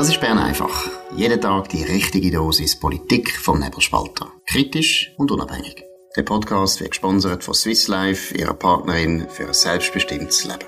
[0.00, 0.88] Das ist Bern einfach.
[1.14, 4.28] Jeden Tag die richtige Dosis Politik vom Nebelspalter.
[4.46, 5.84] Kritisch und unabhängig.
[6.16, 10.64] Der Podcast wird gesponsert von Swiss Life, ihrer Partnerin für ein selbstbestimmtes Leben.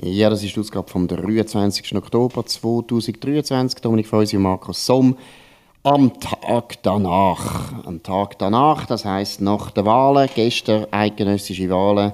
[0.00, 1.96] Ja, das ist die Ausgabe vom 23.
[1.96, 3.80] Oktober 2023.
[3.80, 5.18] Dominik Feusi und Markus Somm.
[5.82, 7.84] Am Tag danach.
[7.84, 12.12] Am Tag danach, das heißt nach der Wahlen, gestern eidgenössische Wahlen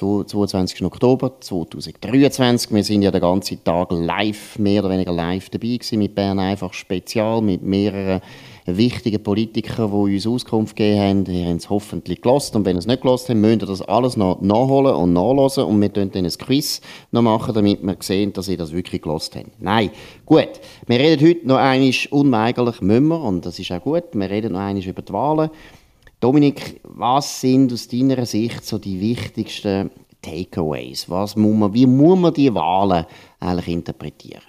[0.00, 0.82] 22.
[0.82, 2.72] Oktober 2023.
[2.72, 6.38] Wir sind ja den ganzen Tag live, mehr oder weniger live dabei gewesen mit Bern
[6.38, 8.22] einfach spezial, mit mehreren
[8.64, 11.26] wichtigen Politikern, die uns Auskunft gegeben haben.
[11.26, 13.82] Ihr habt es hoffentlich gelost und wenn ihr es nicht gelost habt, müsst ihr das
[13.82, 16.80] alles noch nachholen und nachlesen und wir dann ein Quiz
[17.10, 19.60] noch machen, damit wir sehen, dass ihr das wirklich gelost habt.
[19.60, 19.90] Nein,
[20.24, 20.48] gut.
[20.86, 24.54] Wir reden heute noch einmal unweigerlich, müssen wir, und das ist auch gut, wir reden
[24.54, 25.50] noch einmal über die Wahlen.
[26.20, 31.08] Dominik, was sind aus deiner Sicht so die wichtigsten Takeaways?
[31.08, 33.06] Was muss man, wie muss man die Wahlen
[33.40, 34.42] eigentlich interpretieren?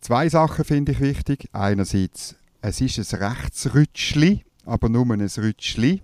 [0.00, 1.48] Zwei Sachen finde ich wichtig.
[1.52, 6.02] Einerseits, es ist ein Rechtsrütschli, aber nur ein Rütschli.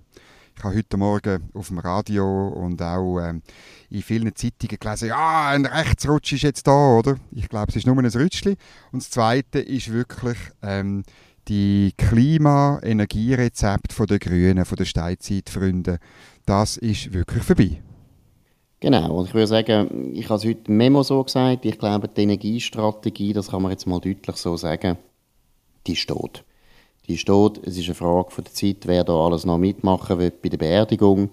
[0.57, 3.43] Ich habe heute Morgen auf dem Radio und auch ähm,
[3.89, 7.17] in vielen Zeitungen gelesen, ja, ein Rechtsrutsch ist jetzt da, oder?
[7.31, 8.57] Ich glaube, es ist nur ein Rütschli.
[8.91, 11.05] Und das Zweite ist wirklich ähm,
[11.49, 15.99] die Klima-Energierezept der Grünen, von der Steinzeitfreunde,
[16.47, 17.83] das ist wirklich vorbei.
[18.81, 22.09] Genau, und ich würde sagen, ich habe es heute im Memo so gesagt, ich glaube,
[22.09, 24.99] die Energiestrategie, das kann man jetzt mal deutlich so sagen,
[25.87, 26.45] die steht.
[27.07, 30.33] Die steht, es ist eine Frage von der Zeit, wer da alles noch mitmachen will
[30.33, 31.31] bei der Beerdigung.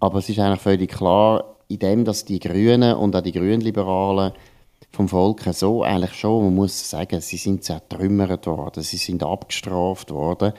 [0.00, 4.32] Aber es ist eigentlich völlig klar, in dem, dass die Grünen und auch die Grünliberalen
[4.92, 10.10] vom Volk so eigentlich schon, man muss sagen, sie sind zertrümmert worden, sie sind abgestraft
[10.10, 10.52] worden,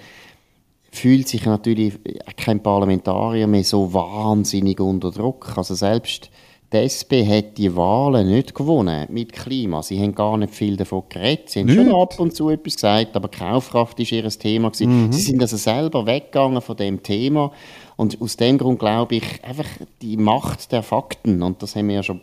[0.92, 2.00] fühlt sich natürlich
[2.38, 5.58] kein Parlamentarier mehr so wahnsinnig unter Druck.
[5.58, 6.30] Also selbst
[6.72, 9.82] die SP hat die Wahlen nicht gewonnen mit Klima.
[9.82, 11.50] Sie haben gar nicht viel davon geredet.
[11.50, 11.76] Sie haben nicht.
[11.76, 14.72] schon ab und zu etwas gesagt, aber Kaufkraft ist ihr Thema.
[14.80, 15.12] Mhm.
[15.12, 17.52] Sie sind also selber weggegangen von dem Thema.
[17.96, 19.66] Und aus dem Grund glaube ich, einfach
[20.02, 22.22] die Macht der Fakten, und das haben wir ja schon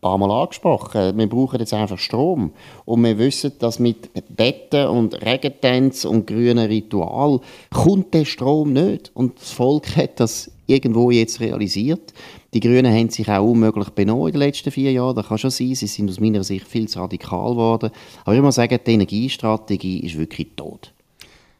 [0.00, 1.16] paar Mal angesprochen.
[1.16, 2.52] Wir brauchen jetzt einfach Strom.
[2.84, 7.40] Und wir wissen, dass mit Betten und Regentänz und grünen Ritual
[7.72, 9.10] kommt der Strom nicht.
[9.14, 12.12] Und das Volk hat das irgendwo jetzt realisiert.
[12.52, 15.16] Die Grünen haben sich auch unmöglich benommen in den letzten vier Jahren.
[15.16, 15.74] Das kann schon sein.
[15.74, 17.90] Sie sind aus meiner Sicht viel zu radikal geworden.
[18.24, 20.92] Aber ich muss sagen, die Energiestrategie ist wirklich tot.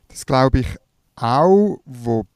[0.08, 0.66] Das glaube ich
[1.16, 2.26] auch, wobei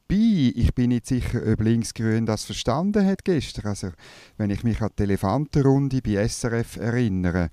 [0.54, 3.66] ich bin nicht sicher, ob Linksgrün das verstanden hat gestern.
[3.66, 3.90] Also,
[4.38, 7.50] wenn ich mich an die Elefantenrunde bei SRF erinnere,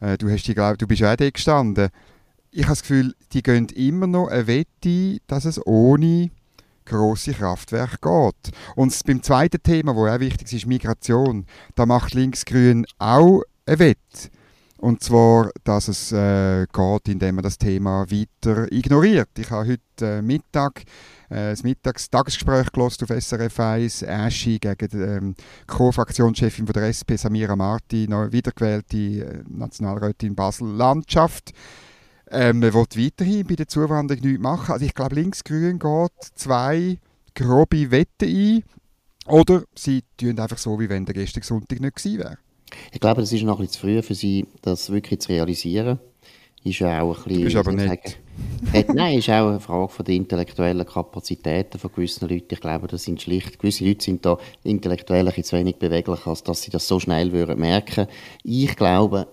[0.00, 1.88] äh, du, hast die, glaub, du bist auch da gestanden.
[2.50, 6.30] Ich habe das Gefühl, die gehen immer noch eine Wette, dass es ohne
[6.86, 8.54] grosse Kraftwerke geht.
[8.74, 14.30] Und beim zweiten Thema, wo auch wichtig ist, Migration, da macht Linksgrün auch eine Wette.
[14.78, 19.28] Und zwar, dass es äh, geht, indem man das Thema weiter ignoriert.
[19.36, 20.84] Ich habe heute äh, Mittag
[21.30, 25.34] äh, das Mittagstagesgespräch auf SRF 1, Aschi gegen die ähm,
[25.66, 31.52] Co-Fraktionschefin der SP, Samira Marti, neu wiedergewählte äh, Nationalrätin Basel-Landschaft.
[32.30, 34.72] Ähm, man will weiterhin bei der Zuwanderung nichts machen.
[34.72, 36.98] Also ich glaube, Linksgrün geht zwei
[37.34, 38.62] grobe Wetten ein.
[39.26, 42.38] Oder sie tun einfach so, wie wenn der gestrige Sonntag nicht gewesen wäre.
[42.92, 45.98] Ich glaube, das ist noch ein bisschen zu früh für Sie, das wirklich zu realisieren.
[46.64, 48.18] Ist ja auch ein bisschen, du bist aber nicht.
[48.72, 52.48] Sagen, nein, ist auch eine Frage von der intellektuellen Kapazitäten von gewissen Leuten.
[52.50, 56.42] Ich glaube, das sind schlicht, gewisse Leute sind da intellektuell ein zu wenig beweglich, als
[56.42, 58.06] dass sie das so schnell würden merken.
[58.42, 59.28] Ich glaube,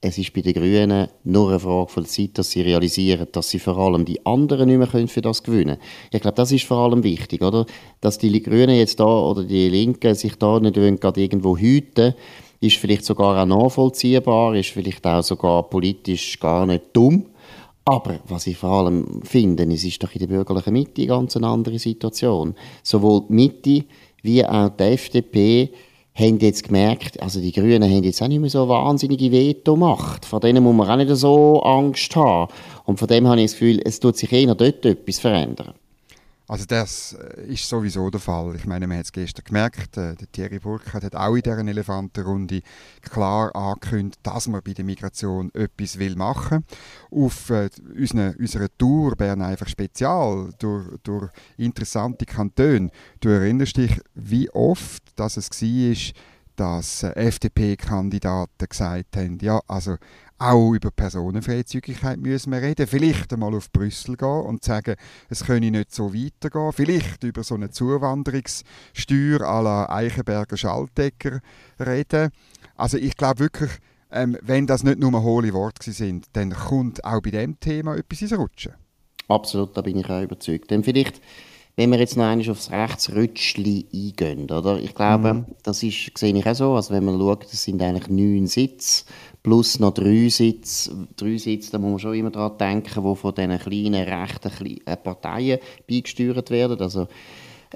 [0.00, 3.50] es ist bei den Grünen nur eine Frage von der Zeit, dass sie realisieren, dass
[3.50, 6.10] sie vor allem die anderen nicht mehr können für das gewinnen können.
[6.10, 7.66] Ich glaube, das ist vor allem wichtig, oder?
[8.00, 12.14] Dass die Grünen jetzt da oder die Linken sich da nicht gerade irgendwo hüten
[12.60, 17.26] ist vielleicht sogar auch nachvollziehbar, ist vielleicht auch sogar politisch gar nicht dumm.
[17.84, 21.36] Aber was ich vor allem finde, es ist doch in der bürgerlichen Mitte eine ganz
[21.36, 22.54] andere Situation.
[22.82, 23.84] Sowohl die Mitte
[24.22, 25.70] wie auch die FDP
[26.14, 30.26] haben jetzt gemerkt, also die Grünen haben jetzt auch nicht mehr so wahnsinnige Veto-Macht.
[30.26, 32.52] Von denen muss man auch nicht so Angst haben.
[32.84, 35.72] Und von dem habe ich das Gefühl, es tut sich eher dort etwas verändern.
[36.50, 38.56] Also das äh, ist sowieso der Fall.
[38.56, 41.58] Ich meine, man hat es gestern gemerkt, äh, der Thierry Burkhardt hat auch in dieser
[41.58, 42.62] Elefantenrunde
[43.02, 46.64] klar angekündigt, dass man bei der Migration etwas will machen
[47.10, 47.24] will.
[47.24, 52.90] Auf äh, unserer, unserer Tour Bern einfach spezial, durch, durch interessante Kantone.
[53.20, 56.14] Du erinnerst dich, wie oft dass es war,
[56.56, 59.98] dass äh, FDP-Kandidaten gesagt haben, ja, also
[60.40, 62.86] auch über Personenfreizügigkeit müssen wir reden.
[62.86, 64.96] Vielleicht einmal auf Brüssel gehen und sagen,
[65.28, 66.72] es könne nicht so weitergehen.
[66.72, 71.40] Vielleicht über so eine Zuwanderungssteuer à la Eichenberger Schaltecker
[71.78, 72.30] reden.
[72.76, 73.70] Also ich glaube wirklich,
[74.10, 78.22] ähm, wenn das nicht nur hohle Worte sind, dann kommt auch bei dem Thema etwas
[78.22, 78.72] ins Rutschen.
[79.28, 80.70] Absolut, da bin ich auch überzeugt.
[80.70, 81.20] Dann vielleicht,
[81.76, 84.78] wenn wir jetzt noch einmal aufs Rechtsrutschli eingehen, oder?
[84.80, 85.44] Ich glaube, mhm.
[85.62, 89.04] das ist, sehe ich auch so, also wenn man schaut, das sind eigentlich neun Sitze,
[89.42, 93.34] plus noch drei Sitze, drei Sitze, da muss man schon immer daran denken, die von
[93.34, 95.58] diesen kleinen rechten äh, Parteien
[95.88, 97.08] beigesteuert werden, also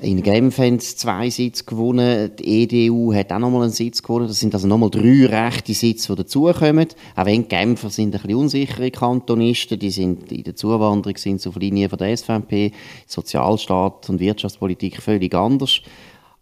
[0.00, 2.32] in sie zwei Sitze gewonnen.
[2.36, 4.26] Die EDU hat auch nochmal einen Sitz gewonnen.
[4.26, 6.88] Das sind also nochmal drei rechte Sitze, die dazukommen.
[7.14, 9.78] Auch wenn die Genfer sind ein bisschen unsichere Kantonisten.
[9.78, 12.72] Die sind in der Zuwanderung sind auf Linie von der SVP.
[13.06, 15.80] Sozialstaat und Wirtschaftspolitik völlig anders.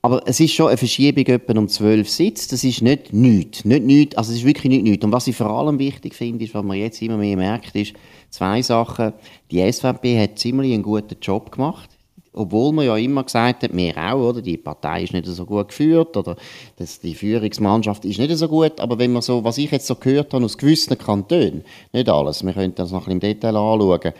[0.01, 2.49] Aber es ist schon eine Verschiebung etwa um zwölf Sitze.
[2.49, 3.67] Das ist nicht nichts.
[3.67, 4.17] Nicht nichts.
[4.17, 5.05] Also es ist wirklich nicht nichts.
[5.05, 7.93] Und was ich vor allem wichtig finde, ist, was man jetzt immer mehr merkt, ist
[8.31, 9.13] zwei Sachen.
[9.51, 11.92] Die SVP hat ziemlich einen guten Job gemacht
[12.33, 15.69] obwohl man ja immer gesagt hat, wir auch, oder, die Partei ist nicht so gut
[15.69, 16.37] geführt oder
[16.77, 19.97] das, die Führungsmannschaft ist nicht so gut, aber wenn man so, was ich jetzt so
[19.97, 23.57] gehört habe aus gewissen Kantonen, nicht alles, wir können das noch ein bisschen im Detail
[23.57, 24.13] anschauen,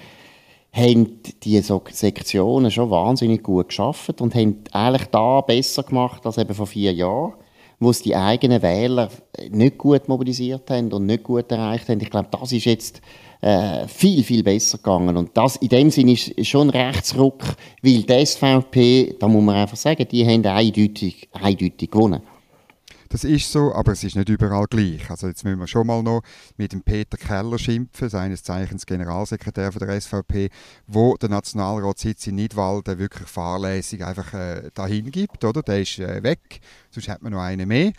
[0.73, 6.39] haben die so Sektionen schon wahnsinnig gut geschafft und haben eigentlich da besser gemacht als
[6.39, 7.35] eben vor vier Jahren,
[7.83, 9.09] wo es die eigenen Wähler
[9.51, 12.01] nicht gut mobilisiert haben und nicht gut erreicht haben.
[12.01, 13.01] Ich glaube, das ist jetzt
[13.41, 15.17] äh, viel, viel besser gegangen.
[15.17, 17.43] Und das in dem Sinne ist schon Rechtsruck,
[17.83, 22.23] weil die SVP, da muss man einfach sagen, die haben eindeutig, eindeutig gewonnen.
[23.13, 25.11] Das ist so, aber es ist nicht überall gleich.
[25.11, 26.23] Also jetzt müssen wir schon mal noch
[26.57, 30.49] mit dem Peter Keller schimpfen, seines Zeichens Generalsekretär von der SVP,
[30.87, 35.63] wo der Nationalratssitz in Nidwalden wirklich fahrlässig einfach äh, dahin gibt, oder?
[35.63, 36.61] Der ist äh, weg,
[36.91, 37.93] sonst hat man noch einen mehr.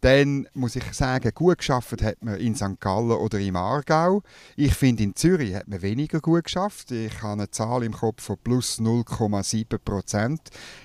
[0.00, 2.80] Dann muss ich sagen, gut geschafft hat man in St.
[2.80, 4.22] Gallen oder im Aargau.
[4.56, 6.92] Ich finde, in Zürich hat man weniger gut geschafft.
[6.92, 10.40] Ich habe eine Zahl im Kopf von plus 0,7 Prozent.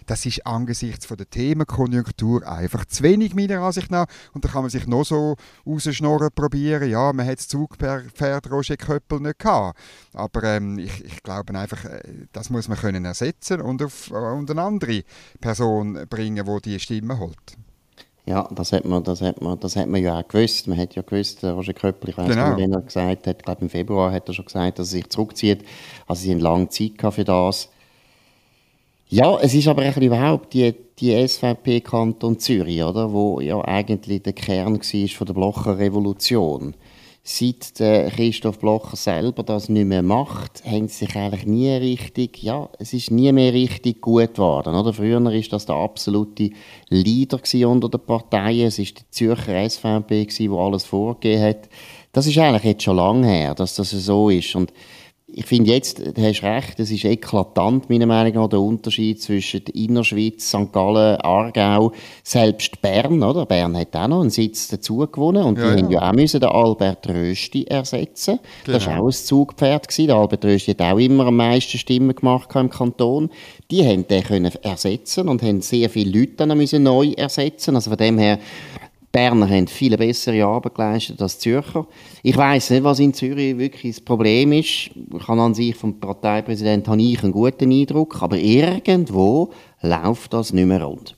[0.07, 4.07] Das ist angesichts der Themenkonjunktur einfach zu wenig, meiner Ansicht nach.
[4.33, 6.89] Und da kann man sich noch so rausschnorren probieren.
[6.89, 9.79] Ja, man hat das Zugpferd Roger Köppel nicht gehabt.
[10.13, 12.01] Aber ähm, ich, ich glaube einfach, äh,
[12.31, 15.03] das muss man können ersetzen und, auf, äh, und eine andere
[15.39, 17.57] Person bringen, die die Stimme holt.
[18.25, 20.67] Ja, das hat man, das hat man, das hat man ja auch gewusst.
[20.67, 22.49] Man hat ja gewusst, Roger Köppel, ich weiß genau.
[22.49, 24.99] nicht, wenn er gesagt hat, ich glaube im Februar hat er schon gesagt, dass er
[24.99, 25.65] sich zurückzieht.
[26.07, 27.69] Also sie haben lange Zeit für das.
[29.09, 34.33] Ja, es ist aber überhaupt die, die SVP Kanton Zürich, oder, wo ja eigentlich der
[34.33, 36.73] Kern war von der Blocher Revolution
[37.25, 37.75] seit
[38.15, 42.91] Christoph Blocher selber das nicht mehr macht, haben sie sich eigentlich nie richtig, ja, es
[42.91, 44.75] ist nie mehr richtig gut geworden.
[44.75, 44.91] Oder?
[44.91, 46.49] Früher war das der absolute
[46.89, 48.67] Leader unter den Parteien.
[48.67, 51.69] Es war die Zürcher SVP, die alles vorgegeben hat.
[52.11, 54.53] Das ist eigentlich jetzt schon lange her, dass das so ist.
[54.55, 54.73] Und
[55.35, 59.65] ich finde jetzt, du hast recht, es ist eklatant, meiner Meinung nach, der Unterschied zwischen
[59.65, 60.71] der Innerschweiz, St.
[60.71, 61.91] Gallen, Aargau,
[62.23, 63.45] selbst Bern, oder?
[63.45, 65.81] Bern hat auch noch einen Sitz dazu gewonnen und ja, die ja.
[65.81, 68.39] haben ja auch müssen den Albert Rösti ersetzen.
[68.63, 68.77] Genau.
[68.77, 69.87] Das war auch ein Zugpferd.
[69.87, 70.07] Gewesen.
[70.07, 73.29] Der Albert Rösti hat auch immer am meisten Stimmen gemacht im Kanton.
[73.71, 77.75] Die haben den können ersetzen und haben sehr viele Leute dann müssen neu ersetzen.
[77.75, 78.37] Also von dem her,
[79.13, 81.87] Berner haben viel bessere Arbeit geleistet als Zürcher.
[82.23, 84.89] Ich weiß nicht, was in Zürich wirklich das Problem ist.
[84.89, 90.51] Ich habe an sich vom Parteipräsidenten habe ich einen guten Eindruck, aber irgendwo läuft das
[90.51, 91.15] nicht mehr rund.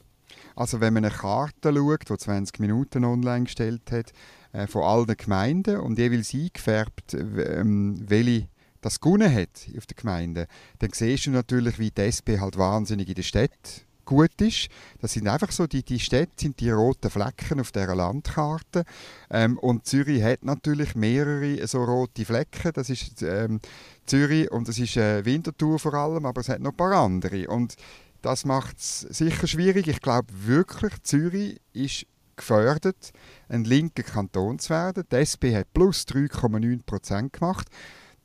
[0.57, 4.11] Also wenn man eine Karte schaut, die 20 Minuten online gestellt hat,
[4.51, 8.49] äh, von allen Gemeinden und jeweils eingefärbt, ähm, welche
[8.81, 10.47] das gewonnen hat auf der Gemeinde,
[10.79, 14.69] dann siehst du natürlich, wie die SP halt wahnsinnig in der Stadt gut ist.
[15.01, 18.85] Das sind einfach so, die, die Städte sind die roten Flecken auf dieser Landkarte.
[19.29, 22.71] Ähm, und Zürich hat natürlich mehrere so rote Flecken.
[22.73, 23.59] Das ist ähm,
[24.05, 27.47] Zürich und das ist äh, Winterthur vor allem, aber es hat noch ein paar andere.
[27.47, 27.75] Und
[28.21, 29.87] das macht es sicher schwierig.
[29.87, 33.11] Ich glaube wirklich, Zürich ist gefördert,
[33.49, 35.03] ein linker Kanton zu werden.
[35.11, 37.67] Die SP hat plus 3,9 Prozent gemacht.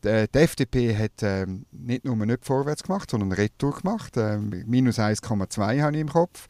[0.04, 4.16] Äh, die FDP hat ähm, nicht nur nicht vorwärts gemacht, sondern Retour gemacht.
[4.16, 6.48] Ähm, minus 1,2 habe ich im Kopf.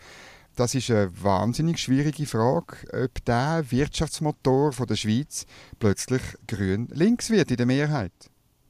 [0.57, 5.47] Das ist eine wahnsinnig schwierige Frage, ob der Wirtschaftsmotor von der Schweiz
[5.79, 8.13] plötzlich grün-links wird in der Mehrheit.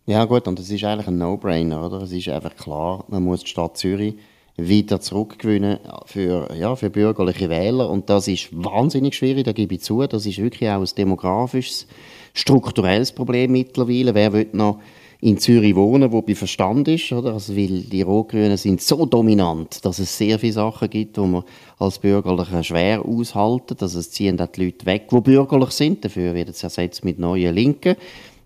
[0.06, 2.02] Ja gut, und das ist eigentlich ein No-Brainer, oder?
[2.02, 4.16] Es ist einfach klar, man muss die Stadt Zürich
[4.56, 9.82] wieder zurückgewinnen für, ja, für bürgerliche Wähler und das ist wahnsinnig schwierig, da gebe ich
[9.82, 10.06] zu.
[10.06, 11.86] Das ist wirklich auch ein demografisches
[12.34, 14.14] strukturelles Problem mittlerweile.
[14.14, 14.80] Wer will noch
[15.22, 17.34] in Zürich wohnen, wo bei Verstand ist, oder?
[17.34, 21.44] Also, weil die Rot-Grünen sind so dominant, dass es sehr viele Sachen gibt, die man
[21.78, 23.76] als Bürgerlicher schwer aushalten.
[23.80, 26.04] Also es ziehen die Leute weg, die bürgerlich sind.
[26.04, 27.96] Dafür wird es ersetzt mit neuen Linken.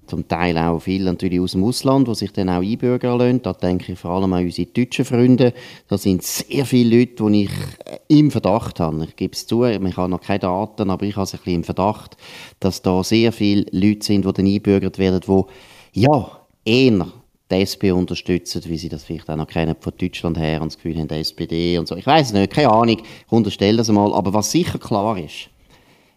[0.07, 3.43] Zum Teil auch viele natürlich aus dem Ausland, die sich dann auch einbürgern lassen.
[3.43, 5.53] Da denke ich vor allem an unsere deutschen Freunde.
[5.89, 7.51] Da sind sehr viele Leute, die ich
[7.85, 9.05] äh, im Verdacht habe.
[9.05, 11.55] Ich gebe es zu, ich habe noch keine Daten, aber ich habe es ein bisschen
[11.55, 12.17] im Verdacht,
[12.61, 17.07] dass da sehr viele Leute sind, die dann einbürgert werden, die ja, eher
[17.51, 20.77] die SP unterstützen, wie sie das vielleicht auch noch kennen von Deutschland her und das
[20.77, 21.97] Gefühl haben, die SPD und so.
[21.97, 24.13] Ich weiß es nicht, keine Ahnung, ich unterstelle das mal.
[24.15, 25.51] Aber was sicher klar ist,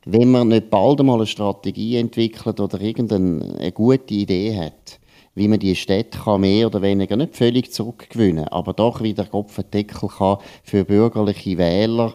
[0.09, 4.99] wenn man nicht bald einmal eine Strategie entwickelt oder irgendeine gute Idee hat,
[5.35, 10.09] wie man die Städte kann mehr oder weniger nicht völlig zurückgewinnen, aber doch wieder Kopfendeckel
[10.09, 12.13] kann für bürgerliche Wähler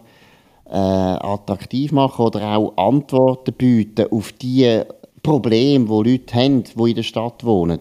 [0.65, 4.81] äh, attraktiv machen oder auch Antworten bieten auf die
[5.21, 7.79] Probleme, die Leute haben, die in der Stadt wohnen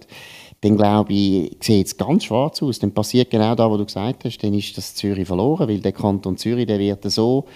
[0.62, 2.78] dann glaube ich, sieht es ganz schwarz aus.
[2.78, 5.90] Dann passiert genau das, was du gesagt hast, dann ist das Zürich verloren, weil der
[5.90, 7.46] Kanton Zürich, der wird so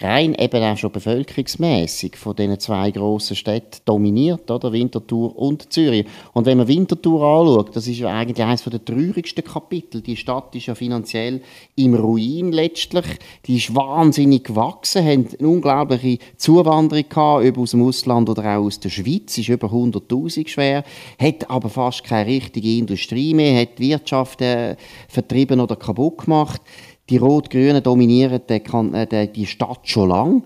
[0.00, 4.72] rein eben auch schon bevölkerungsmäßig von diesen zwei grossen Städten dominiert, oder?
[4.72, 6.06] Winterthur und Zürich.
[6.32, 10.00] Und wenn man Winterthur anschaut, das ist ja eigentlich eines der traurigsten Kapitel.
[10.00, 11.40] Die Stadt ist ja finanziell
[11.76, 13.06] im Ruin letztlich.
[13.46, 18.64] Die ist wahnsinnig gewachsen, haben eine unglaubliche Zuwanderung gehabt, ob aus dem Ausland oder auch
[18.64, 20.84] aus der Schweiz, ist über 100'000 schwer,
[21.20, 24.76] hat aber fast keine richtige Industrie mehr, hat die Wirtschaft äh,
[25.08, 26.60] vertrieben oder kaputt gemacht
[27.08, 30.42] die Rot-Grünen dominieren die, die Stadt schon lange.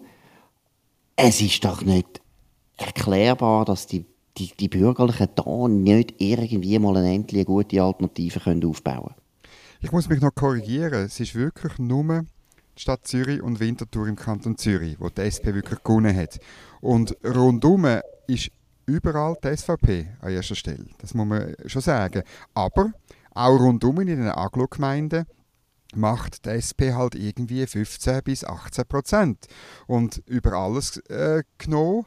[1.16, 2.20] Es ist doch nicht
[2.76, 4.04] erklärbar, dass die,
[4.36, 9.14] die, die Bürgerlichen da nicht irgendwie mal eine endlich gute Alternative können aufbauen können.
[9.82, 11.04] Ich muss mich noch korrigieren.
[11.04, 12.24] Es ist wirklich nur
[12.76, 16.38] die Stadt Zürich und Winterthur im Kanton Zürich, wo die SP wirklich gewonnen hat.
[16.80, 17.86] Und rundum
[18.26, 18.50] ist
[18.86, 20.86] überall die SVP an erster Stelle.
[20.98, 22.22] Das muss man schon sagen.
[22.54, 22.92] Aber
[23.32, 25.26] auch rundum in den Aglo-Gemeinden
[25.94, 29.46] macht die SP halt irgendwie 15 bis 18 Prozent.
[29.86, 32.06] Und über alles äh, genommen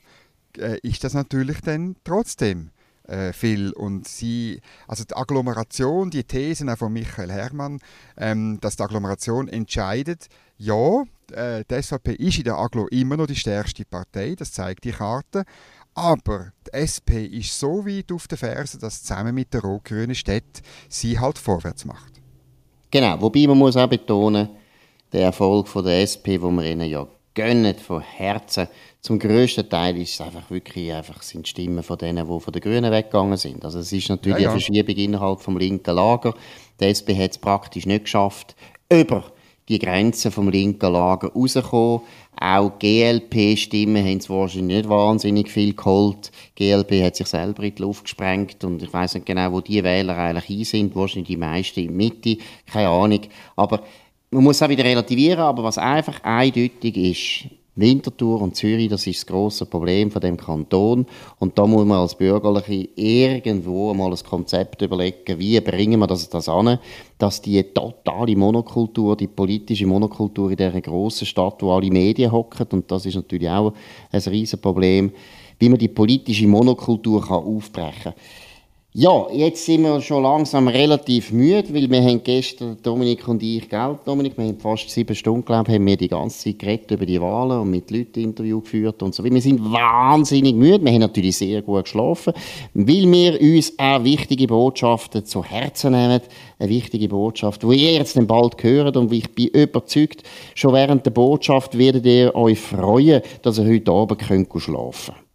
[0.58, 2.72] äh, ist das natürlich dann trotzdem
[3.08, 3.72] äh, viel.
[3.74, 7.80] Und sie, also die Agglomeration, die Thesen auch von Michael Herrmann,
[8.18, 13.28] ähm, dass die Agglomeration entscheidet, ja, äh, die SVP ist in der Agglo immer noch
[13.28, 15.44] die stärkste Partei, das zeigt die Karte.
[15.96, 20.62] Aber die SP ist so weit auf der Ferse, dass zusammen mit der rot-grünen Stadt
[20.90, 22.13] sie halt vorwärts macht.
[22.94, 24.50] Genau, wobei man muss auch betonen,
[25.12, 28.68] der Erfolg von der SP, wo wir ihnen ja gönnen von Herzen,
[29.02, 32.62] zum grössten Teil ist es einfach wirklich einfach sind Stimmen von denen, die von den
[32.62, 33.66] Grünen weggegangen sind.
[33.66, 34.50] Also es ist natürlich ja, ja.
[34.52, 36.36] eine Verschiebung innerhalb vom linken Lager.
[36.80, 38.56] Die SP hat es praktisch nicht geschafft,
[38.92, 39.33] über
[39.70, 42.02] die Grenzen vom linken Lager rauszukommen.
[42.40, 46.32] Auch GLP-Stimmen haben es wahrscheinlich nicht wahnsinnig viel geholt.
[46.56, 49.84] GLP hat sich selber in die Luft gesprengt und ich weiß nicht genau, wo die
[49.84, 50.96] Wähler eigentlich hin sind.
[50.96, 53.22] Wahrscheinlich die meisten in der Mitte, keine Ahnung.
[53.56, 53.84] Aber
[54.32, 59.22] man muss auch wieder relativieren, aber was einfach eindeutig ist, Winterthur und Zürich, das ist
[59.22, 61.08] das grosse Problem von dem Kanton.
[61.40, 66.30] Und da muss man als Bürgerliche irgendwo mal ein Konzept überlegen, wie bringen wir das,
[66.30, 66.78] das an,
[67.18, 72.68] dass die totale Monokultur, die politische Monokultur in dieser grossen Stadt, wo alle Medien hocken,
[72.72, 73.74] und das ist natürlich auch
[74.12, 75.12] ein riesen Problem,
[75.58, 78.14] wie man die politische Monokultur kann aufbrechen kann.
[78.96, 83.68] Ja, jetzt sind wir schon langsam relativ müde, weil wir haben gestern, Dominik und ich,
[83.68, 87.08] gell, Dominik, wir haben fast sieben Stunden, glaube haben wir die ganze Zeit geredet über
[87.08, 89.24] die Wahlen und mit Leuten Interview geführt und so.
[89.24, 92.34] Wir sind wahnsinnig müde, wir haben natürlich sehr gut geschlafen,
[92.76, 96.22] weil wir uns auch wichtige Botschaften zu Herzen nehmen,
[96.60, 100.22] eine wichtige Botschaft, die ihr jetzt dann bald hört und ich bin überzeugt,
[100.54, 105.33] schon während der Botschaft werdet ihr euch freuen, dass ihr heute Abend könnt schlafen könnt.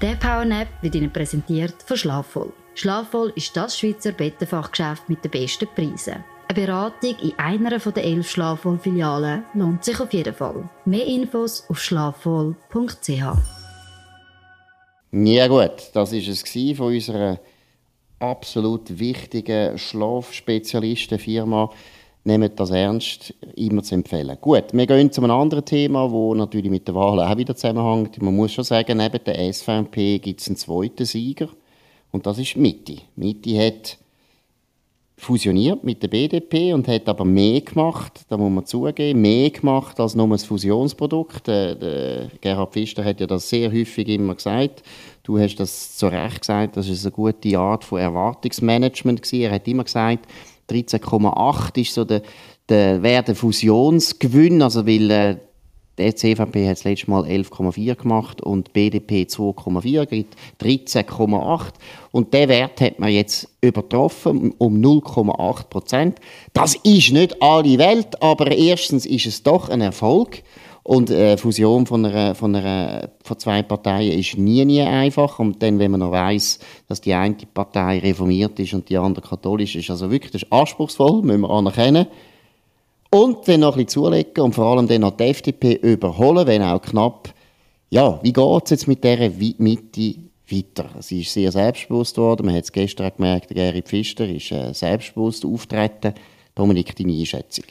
[0.00, 2.54] Der Powernap wird Ihnen präsentiert von Schlafvoll.
[2.74, 6.24] Schlafvoll ist das Schweizer Bettenfachgeschäft mit den besten Preisen.
[6.48, 10.66] Eine Beratung in einer der elf Schlafvoll-Filialen lohnt sich auf jeden Fall.
[10.86, 13.10] Mehr Infos auf schlafvoll.ch.
[15.12, 16.42] Ja gut, das war es
[16.78, 17.38] von unserer
[18.20, 21.68] absolut wichtigen Schlafspezialistenfirma
[22.24, 24.36] nehmt das ernst, immer zu empfehlen.
[24.40, 28.20] Gut, wir gehen zu einem anderen Thema, das natürlich mit der Wahl auch wieder zusammenhängt.
[28.20, 31.48] Man muss schon sagen, neben der SVP gibt es einen zweiten Sieger
[32.12, 32.96] und das ist Mitte.
[33.16, 33.98] Mitte hat
[35.20, 40.00] fusioniert mit der BDP und hat aber mehr gemacht, da muss man zugeben, mehr gemacht
[40.00, 41.46] als nur ein Fusionsprodukt.
[41.46, 44.82] Der, der Gerhard Pfister hat ja das sehr häufig immer gesagt.
[45.22, 49.42] Du hast das zu Recht gesagt, das ist eine gute Art von Erwartungsmanagement gewesen.
[49.42, 50.26] Er hat immer gesagt,
[50.70, 52.22] 13,8 ist so der,
[52.68, 55.36] der, wäre der Fusionsgewinn, also weil äh,
[55.98, 61.72] die CVP hat das letzte Mal 11,4 gemacht und BDP 2,4 gibt 13,8
[62.10, 66.18] und der Wert hat man jetzt übertroffen um 0,8 Prozent.
[66.54, 70.42] Das ist nicht alle Welt, aber erstens ist es doch ein Erfolg
[70.82, 75.38] Und eine Fusion von, einer, von, einer, von zwei Parteien ist nie, nie einfach.
[75.38, 76.58] Und dann, wenn man noch weiß,
[76.88, 80.52] dass die eine Partei reformiert ist und die andere katholisch ist, also wirklich, das ist
[80.52, 82.06] anspruchsvoll, müssen wir anerkennen.
[83.10, 86.62] Und dann noch ein bisschen zulegen und vor allem dann noch die FDP überholen, wenn
[86.62, 87.34] auch knapp.
[87.90, 90.14] Ja, wie geht es jetzt mit dieser Mitte
[90.48, 90.90] weiter?
[91.00, 92.46] Sie ist sehr selbstbewusst geworden.
[92.46, 96.14] Man hat es gestern gemerkt, Gary Pfister ist äh, selbstbewusst auftreten.
[96.54, 97.64] Dominik, deine Einschätzung?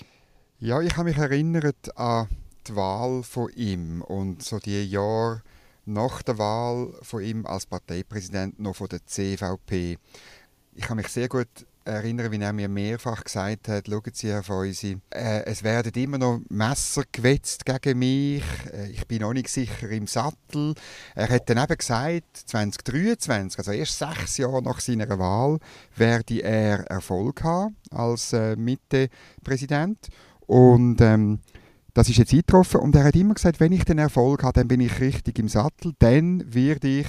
[0.60, 2.28] Ja, ich habe mich erinnert an
[2.70, 5.42] die Wahl von ihm und so die Jahre
[5.86, 9.98] nach der Wahl von ihm als Parteipräsident noch von der CVP.
[10.76, 11.48] Ich kann mich sehr gut
[11.84, 16.20] erinnern, wie er mir mehrfach gesagt hat, schauen Sie, Herr Feusi, äh, es werden immer
[16.20, 20.76] noch Messer gewetzt gegen mich, äh, ich bin noch nicht sicher im Sattel.
[21.16, 25.58] Er hat dann eben gesagt, 2023, also erst sechs Jahre nach seiner Wahl,
[25.96, 30.10] werde er Erfolg haben als äh, Mitte-Präsident.
[30.46, 31.40] Und ähm,
[31.94, 34.68] das ist jetzt eingetroffen und er hat immer gesagt, wenn ich den Erfolg habe, dann
[34.68, 37.08] bin ich richtig im Sattel, dann werde ich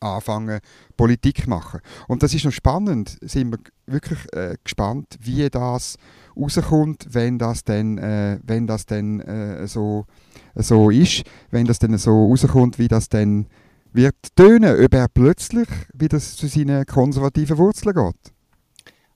[0.00, 0.60] anfangen,
[0.96, 1.80] Politik machen.
[2.06, 5.96] Und das ist noch spannend, sind wir wirklich äh, gespannt, wie das
[6.36, 10.06] rauskommt, wenn das dann, äh, wenn das dann äh, so,
[10.54, 13.46] so ist, wenn das dann so rauskommt, wie das dann
[13.92, 18.32] wird tönen, ob er plötzlich wieder zu seinen konservativen Wurzeln geht.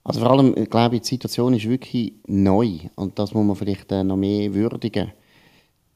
[0.05, 3.93] Also vor allem, ich glaube, die Situation ist wirklich neu und das muss man vielleicht
[3.93, 5.13] äh, noch mehr würdigen.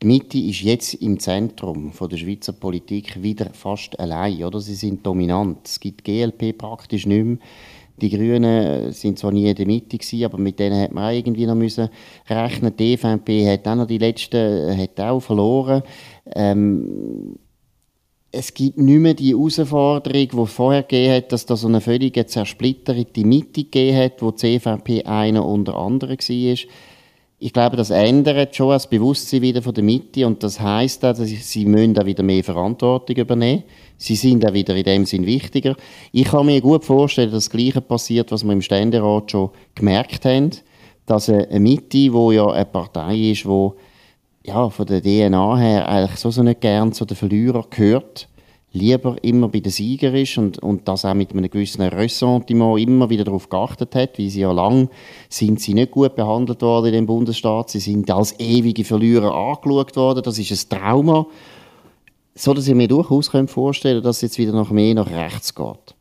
[0.02, 4.60] Die Mitte ist jetzt im Zentrum von der Schweizer Politik wieder fast allein, oder?
[4.60, 5.58] Sie sind dominant.
[5.64, 7.38] Es gibt GLP praktisch nicht mehr.
[8.00, 11.16] Die Grünen sind zwar nie in der Mitte gewesen, aber mit denen hat man auch
[11.16, 11.88] irgendwie noch müssen
[12.28, 12.76] rechnen.
[12.76, 15.82] Die FNP hat auch noch die letzten, hat auch verloren.
[16.34, 17.38] Ähm,
[18.37, 22.26] es gibt nicht mehr die Herausforderung, die vorher gegeben hat, dass da so eine völlige
[22.26, 26.57] Zersplitterung die Mitte gegeben hat, wo die CVP einer unter anderem war
[27.38, 31.14] ich glaube, das ändert schon das Bewusstsein wieder von der Mitte und das heißt auch,
[31.14, 33.64] dass sie müssen da wieder mehr Verantwortung übernehmen.
[33.99, 35.76] Sie sind auch wieder in dem Sinn wichtiger.
[36.12, 40.25] Ich kann mir gut vorstellen, dass das Gleiche passiert, was wir im Ständerat schon gemerkt
[40.25, 40.50] haben,
[41.05, 43.76] dass eine Mitte, wo ja eine Partei ist, wo
[44.47, 48.29] ja von der DNA her eigentlich so, so nicht gern zu den Verlierern gehört,
[48.73, 53.11] lieber immer bei den Sieger ist und, und das auch mit einem gewissen Ressentiment immer
[53.11, 54.89] wieder darauf geachtet hat, wie sie ja lang
[55.28, 59.97] sind sie nicht gut behandelt worden in dem Bundesstaat, sie sind als ewige Verlierer angeschaut
[59.97, 61.26] worden, das ist ein Trauma,
[62.35, 65.95] so dass ich mir durchaus vorstellen dass es jetzt wieder noch mehr nach rechts geht.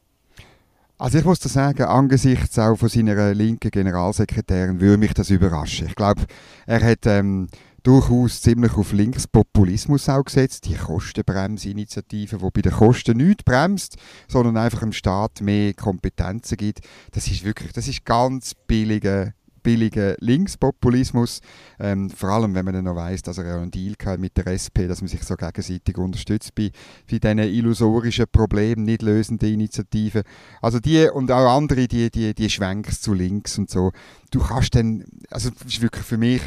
[0.97, 5.87] Also ich muss da sagen, angesichts auch von seiner linken Generalsekretärin würde mich das überraschen.
[5.87, 6.21] Ich glaube,
[6.65, 7.47] er hat ähm,
[7.85, 14.57] durchaus ziemlich auf Linkspopulismus auch gesetzt, die Kostenbremsinitiative, wo bei den Kosten nicht bremst, sondern
[14.57, 16.79] einfach dem Staat mehr Kompetenzen gibt.
[17.11, 21.41] Das ist wirklich, das ist ganz billige billigen Linkspopulismus.
[21.79, 24.37] Ähm, vor allem, wenn man dann noch weiss, dass er ja einen Deal hat mit
[24.37, 26.69] der SP, dass man sich so gegenseitig unterstützt bei,
[27.09, 30.21] bei diesen illusorischen Problemen, nicht lösenden Initiativen.
[30.61, 33.91] Also die und auch andere, die, die, die Schwenks zu links und so.
[34.29, 36.41] Du kannst dann, also das ist wirklich für mich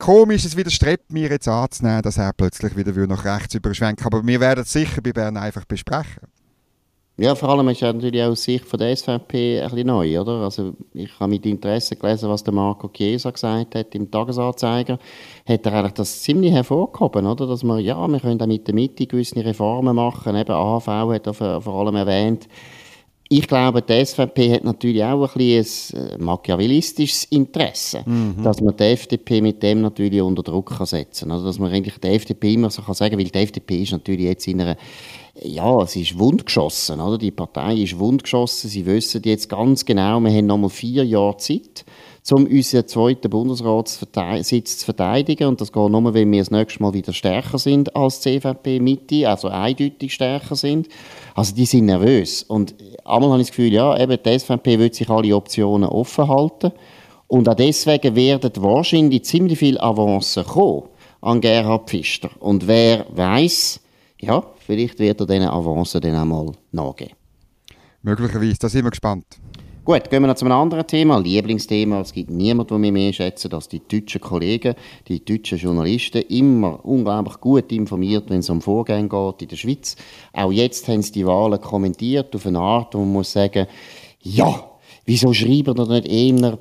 [0.00, 4.04] komisch, es widerstrebt mir jetzt anzunehmen, dass er plötzlich wieder nach rechts überschwenkt.
[4.04, 6.26] Aber wir werden es sicher bei Bern einfach besprechen.
[7.16, 10.18] Ja, vor allem ist ja natürlich auch aus Sicht von der SVP ein bisschen neu,
[10.18, 10.40] oder?
[10.40, 14.98] Also ich habe mit Interesse gelesen, was der Marco Chiesa gesagt hat im Tagesanzeiger.
[15.46, 17.46] Hat er eigentlich das ziemlich hervorgehoben, oder?
[17.46, 20.34] Dass man, ja, wir können auch mit der Mitte gewisse Reformen machen.
[20.34, 22.48] Eben AHV hat er vor allem erwähnt.
[23.32, 28.42] Ich glaube, die SVP hat natürlich auch ein, bisschen ein äh, machiavellistisches Interesse, mhm.
[28.42, 31.36] dass man die FDP mit dem natürlich unter Druck kann setzen kann.
[31.36, 34.24] Also, dass man eigentlich die FDP immer so kann sagen weil die FDP ist natürlich
[34.24, 34.76] jetzt in einer
[35.42, 37.16] ja, sie ist wundgeschossen, oder?
[37.16, 38.68] Die Partei ist wundgeschossen.
[38.68, 41.84] Sie wissen jetzt ganz genau, wir haben noch mal vier Jahre Zeit,
[42.30, 45.48] um unseren zweiten Bundesratssitz zu verteidigen.
[45.48, 49.48] Und das geht nur, wenn wir das nächste Mal wieder stärker sind als CVP-Mitte, also
[49.48, 50.88] eindeutig stärker sind.
[51.40, 52.42] Also die sind nervös.
[52.42, 56.28] Und einmal habe ich das Gefühl, ja, eben die SVP will sich alle Optionen offen
[56.28, 56.70] halten.
[57.28, 60.90] Und auch deswegen werden wahrscheinlich ziemlich viele Avancen kommen
[61.22, 62.28] an Gerhard Pfister.
[62.40, 63.80] Und wer weiß,
[64.18, 67.14] ja, vielleicht wird er diesen Avancen dann einmal nachgeben.
[68.02, 69.24] Möglicherweise, da sind wir gespannt.
[69.82, 72.02] Gut, gehen wir noch zu einem anderen Thema, Lieblingsthema.
[72.02, 74.74] Es gibt niemanden, der mich mehr schätzt als die deutschen Kollegen,
[75.08, 76.20] die deutschen Journalisten.
[76.28, 79.96] Immer unglaublich gut informiert, wenn es um Vorgänge geht in der Schweiz.
[80.34, 83.66] Auch jetzt haben sie die Wahlen kommentiert auf eine Art, wo man muss sagen,
[84.20, 84.70] ja,
[85.06, 86.58] wieso schreiben ihr nicht eher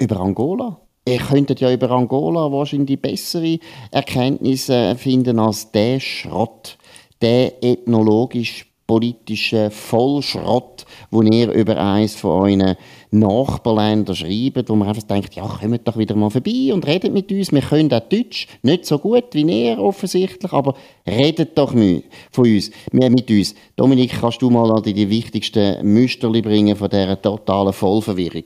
[0.00, 0.80] über Angola?
[1.06, 3.60] Ihr könntet ja über Angola wahrscheinlich bessere
[3.92, 6.78] Erkenntnisse finden als der Schrott,
[7.22, 12.76] der ethnologisch politischen Vollschrott, wo ihr über eins von euren
[13.10, 17.30] Nachbarländern schreibt, wo man einfach denkt, ja, kommt doch wieder mal vorbei und redet mit
[17.32, 17.52] uns.
[17.52, 20.74] Wir können auch Deutsch, nicht so gut wie ihr offensichtlich, aber
[21.06, 22.02] redet doch von
[22.44, 23.54] uns, mit uns.
[23.76, 28.44] Dominik, kannst du mal an die wichtigsten Müsterli bringen von dieser totalen Vollverwirrung?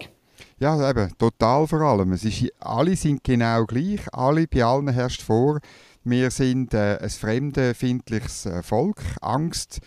[0.58, 2.12] Ja, eben, total vor allem.
[2.12, 5.60] Es ist, alle sind genau gleich, alle, bei allen herrscht vor,
[6.04, 9.80] wir sind äh, ein fremdenfindliches äh, Volk, Angst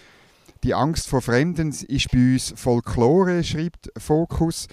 [0.63, 4.67] die Angst vor Fremden ist bei uns Folklore, schreibt Fokus.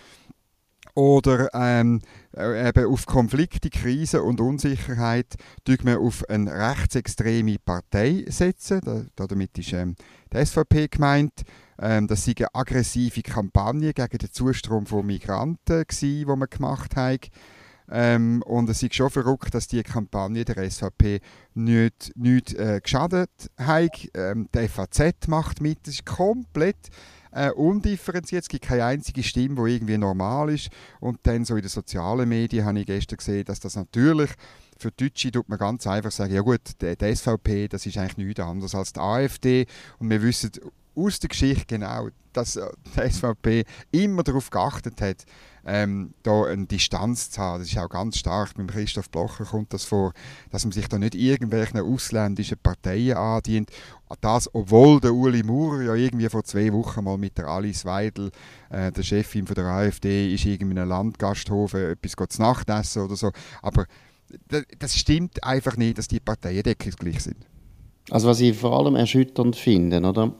[0.94, 2.00] Oder ähm,
[2.36, 8.80] äh, eben auf Konflikte, Krisen und Unsicherheit tun wir auf eine rechtsextreme Partei setzen.
[8.84, 9.94] Da, damit ist ähm,
[10.32, 11.42] die SVP gemeint.
[11.80, 17.20] Ähm, das war eine aggressive Kampagne gegen den Zustrom von Migranten, die wir gemacht haben.
[17.90, 21.20] Ähm, und es ist schon verrückt, dass die Kampagne der SVP
[21.54, 24.08] nicht, nicht äh, geschadet hat.
[24.14, 26.90] Ähm, die FAZ macht mit, das ist komplett
[27.32, 28.42] äh, undifferenziert.
[28.42, 30.70] Es gibt keine einzige Stimme, die irgendwie normal ist.
[31.00, 34.30] Und dann so in den sozialen Medien habe ich gestern gesehen, dass das natürlich
[34.80, 38.16] für Deutsche tut man ganz einfach sagen, ja gut, die, die SVP, das ist eigentlich
[38.16, 39.66] nichts anderes als die AfD.
[39.98, 40.50] Und wir wissen
[40.94, 45.24] aus der Geschichte genau, dass äh, die SVP immer darauf geachtet hat,
[45.66, 47.60] ähm, da eine Distanz zu haben.
[47.60, 48.54] Das ist auch ganz stark.
[48.56, 50.12] Beim Christoph Blocher kommt das vor,
[50.50, 53.70] dass man sich da nicht irgendwelchen ausländischen Parteien andient.
[54.20, 58.30] Das, obwohl der Uli Maurer ja irgendwie vor zwei Wochen mal mit der Alice Weidel,
[58.70, 63.02] äh, der Chefin von der AfD, ist in einem Landgasthof äh, etwas zu Nacht essen
[63.02, 63.30] oder so.
[63.62, 63.86] Aber
[64.78, 67.46] das stimmt einfach nicht, dass die Parteien deckungsgleich sind.
[68.10, 70.34] Also was ich vor allem erschütternd finde, oder?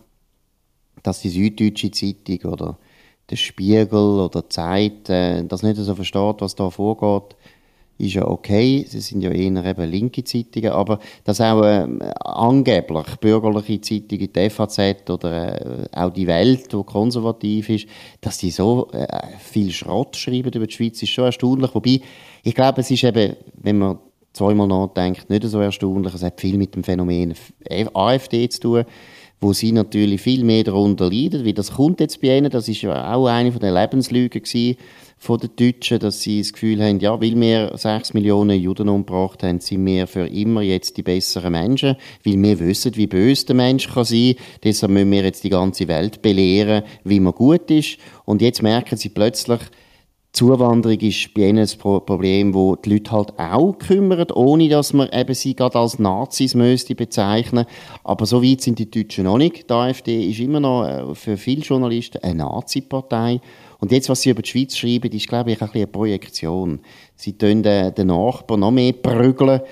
[1.03, 2.79] dass die Süddeutsche Zeitung oder
[3.31, 7.37] der Spiegel oder die Zeit äh, das nicht so versteht, was da vorgeht,
[8.01, 8.85] ist ja okay.
[8.89, 11.87] Sie sind ja eher eben linke Zeitungen, aber dass auch äh,
[12.21, 14.79] angeblich bürgerliche Zeitungen, die FAZ
[15.11, 17.87] oder äh, auch die Welt, die konservativ ist,
[18.21, 19.07] dass die so äh,
[19.39, 21.75] viel Schrott schreiben über die Schweiz, ist schon erstaunlich.
[21.75, 22.01] Wobei,
[22.43, 23.99] ich glaube, es ist eben, wenn man
[24.33, 26.15] zweimal nachdenkt, nicht so erstaunlich.
[26.15, 27.35] Es hat viel mit dem Phänomen
[27.95, 28.85] AfD zu tun
[29.41, 32.83] wo sie natürlich viel mehr darunter leiden, wie das kommt jetzt bei ihnen, das ist
[32.83, 34.77] ja auch eine von den Lebenslügen gewesen
[35.23, 39.43] von den Deutschen, dass sie das Gefühl haben, ja, weil wir sechs Millionen Juden umgebracht
[39.43, 43.57] haben, sind wir für immer jetzt die besseren Menschen, weil wir wissen, wie böse der
[43.57, 47.99] Mensch kann sein, deshalb müssen wir jetzt die ganze Welt belehren, wie man gut ist.
[48.25, 49.61] Und jetzt merken sie plötzlich,
[50.33, 55.09] Zuwanderung ist bei ihnen ein Problem, wo die Leute halt auch kümmern, ohne dass man
[55.13, 57.67] eben sie gerade als Nazis müsste bezeichnen.
[58.05, 59.69] Aber so weit sind die Deutschen noch nicht.
[59.69, 63.41] Die AfD ist immer noch äh, für viele Journalisten eine Nazi-Partei.
[63.81, 66.81] Und jetzt, was sie über die Schweiz schreiben, ist, glaube ich, ein bisschen eine Projektion.
[67.17, 69.63] Sie tun den Nachbarn noch mehr prügeln,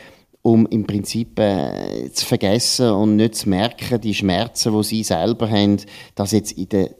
[0.43, 5.49] um im Prinzip äh, zu vergessen und nicht zu merken, die Schmerzen, die sie selber
[5.49, 5.77] haben,
[6.15, 6.91] dass jetzt in der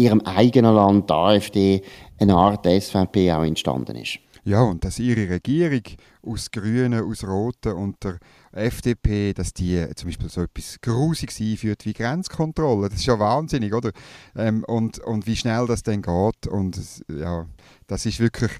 [0.00, 1.82] ihrem eigenen Land, der AfD,
[2.18, 4.18] eine Art SVP auch entstanden ist.
[4.44, 5.82] Ja, und dass ihre Regierung
[6.22, 8.18] aus Grünen, aus Roten und der
[8.52, 13.74] FDP, dass die zum Beispiel so etwas Grusiges einführt wie Grenzkontrolle, das ist ja wahnsinnig,
[13.74, 13.90] oder?
[14.34, 17.46] Ähm, und, und wie schnell das dann geht und ja,
[17.86, 18.50] das ist wirklich,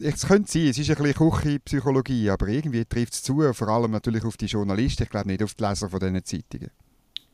[0.00, 3.90] es könnte sein, es ist ein bisschen Küchenpsychologie, aber irgendwie trifft es zu, vor allem
[3.90, 6.70] natürlich auf die Journalisten, ich glaube nicht auf die Leser von diesen Zeitungen.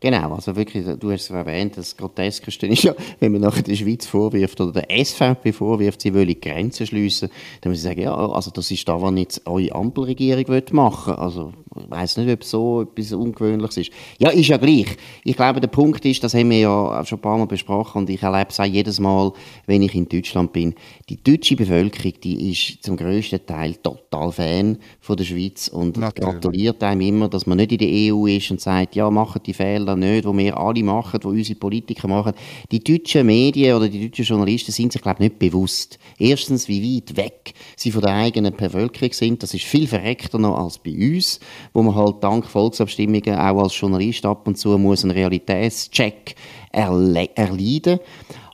[0.01, 3.75] Genau, also wirklich, du hast es erwähnt, das Groteskeste ist ja, wenn man nachher der
[3.75, 7.31] Schweiz vorwirft oder der SVP vorwirft, sie wollen Grenzen schliessen,
[7.63, 11.23] dann muss ich sagen, ja, also das ist da, was jetzt eure Ampelregierung machen will.
[11.23, 13.91] Also ich weiss nicht, ob so etwas Ungewöhnliches ist.
[14.19, 14.97] Ja, ist ja gleich.
[15.25, 18.11] Ich glaube, der Punkt ist, das haben wir ja schon ein paar Mal besprochen und
[18.11, 19.33] ich erlebe es auch jedes Mal,
[19.67, 20.75] wenn ich in Deutschland bin.
[21.09, 26.33] Die deutsche Bevölkerung, die ist zum grössten Teil total Fan von der Schweiz und Natürlich.
[26.33, 29.55] gratuliert einem immer, dass man nicht in der EU ist und sagt, ja, machen die
[29.55, 32.33] Fehler nicht, die wir alle machen, die unsere Politiker machen.
[32.71, 35.99] Die deutschen Medien oder die deutschen Journalisten sind sich, glaube ich, nicht bewusst.
[36.19, 39.43] Erstens, wie weit weg sie von der eigenen Bevölkerung sind.
[39.43, 41.41] Das ist viel verreckter noch als bei uns
[41.73, 46.35] wo man halt dank Volksabstimmungen auch als Journalist ab und zu muss einen Realitätscheck
[46.73, 48.01] erle erleiden.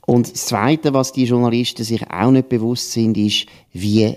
[0.07, 4.17] Und das Zweite, was die Journalisten sich auch nicht bewusst sind, ist, wie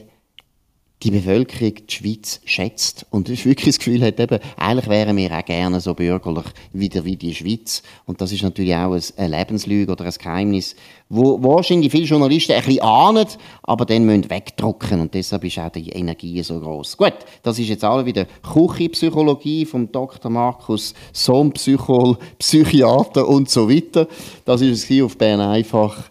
[1.04, 5.46] die Bevölkerung die Schweiz schätzt und wirklich das Gefühl hat, eben, eigentlich wären wir auch
[5.46, 7.84] gerne so bürgerlich wieder wie die Schweiz.
[8.06, 10.76] Und das ist natürlich auch eine Lebenslüge oder ein Geheimnis,
[11.10, 13.28] wo wahrscheinlich viele Journalisten ein bisschen ahnen,
[13.64, 16.98] aber dann müssen wegdrucken und deshalb ist auch die Energie so groß.
[16.98, 17.14] Gut,
[17.44, 20.32] das ist jetzt alle wieder Küchenpsychologie vom Dr.
[20.32, 24.08] Markus Sohn, Psychol, Psychiater und so weiter.
[24.46, 26.10] Das ist es auf Bern einfach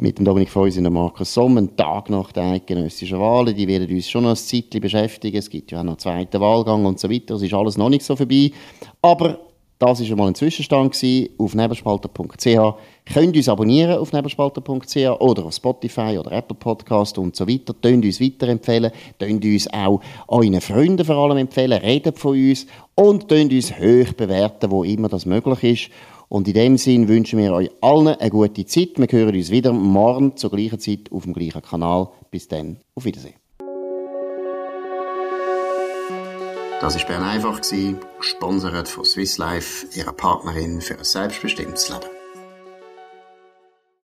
[0.00, 3.54] mit dem Dominik Feusi und dem Markus Somm, einen Tag nach den eidgenössischen Wahlen.
[3.54, 5.36] Die werden uns schon noch ein Zeitchen beschäftigen.
[5.36, 7.34] Es gibt ja auch noch einen zweiten Wahlgang und so weiter.
[7.34, 8.52] Es ist alles noch nicht so vorbei.
[9.02, 9.40] Aber
[9.80, 10.96] Das war einmal ein Zwischenstand
[11.38, 12.74] auf nebelspalter.ch.
[13.14, 17.74] Könnt uns abonnieren auf nebelspalter.ch oder auf Spotify oder Apple Podcast und so weiter.
[17.80, 18.90] Könnt uns weiterempfehlen.
[19.20, 21.80] Könnt uns auch euren Freunden vor allem empfehlen.
[21.80, 25.90] Redet von uns und könnt uns hoch bewerten, wo immer das möglich ist.
[26.28, 28.90] Und in dem Sinn wünschen wir euch allen eine gute Zeit.
[28.96, 32.08] Wir hören uns wieder morgen zur gleichen Zeit auf dem gleichen Kanal.
[32.30, 33.34] Bis dann, auf Wiedersehen.
[36.80, 37.60] Das war Bern einfach,
[38.18, 42.17] gesponsert von Swiss Life, ihrer Partnerin für ein selbstbestimmtes Leben.